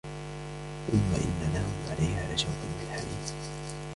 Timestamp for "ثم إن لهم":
0.91-1.73